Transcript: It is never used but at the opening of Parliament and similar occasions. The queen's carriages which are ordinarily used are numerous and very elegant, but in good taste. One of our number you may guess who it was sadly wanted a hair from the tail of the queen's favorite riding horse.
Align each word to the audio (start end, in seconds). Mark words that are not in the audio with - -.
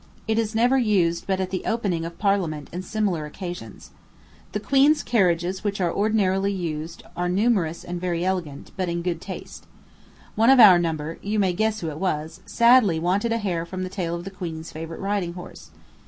It 0.27 0.39
is 0.39 0.55
never 0.55 0.79
used 0.79 1.27
but 1.27 1.39
at 1.39 1.51
the 1.51 1.61
opening 1.63 2.05
of 2.05 2.17
Parliament 2.17 2.71
and 2.73 2.83
similar 2.83 3.27
occasions. 3.27 3.91
The 4.51 4.59
queen's 4.59 5.03
carriages 5.03 5.63
which 5.63 5.79
are 5.79 5.93
ordinarily 5.93 6.51
used 6.51 7.03
are 7.15 7.29
numerous 7.29 7.83
and 7.83 8.01
very 8.01 8.25
elegant, 8.25 8.71
but 8.75 8.89
in 8.89 9.03
good 9.03 9.21
taste. 9.21 9.67
One 10.33 10.49
of 10.49 10.59
our 10.59 10.79
number 10.79 11.19
you 11.21 11.37
may 11.37 11.53
guess 11.53 11.81
who 11.81 11.89
it 11.91 11.99
was 11.99 12.41
sadly 12.47 12.99
wanted 12.99 13.31
a 13.31 13.37
hair 13.37 13.63
from 13.63 13.83
the 13.83 13.89
tail 13.89 14.15
of 14.15 14.23
the 14.23 14.31
queen's 14.31 14.71
favorite 14.71 15.01
riding 15.01 15.33
horse. 15.33 15.69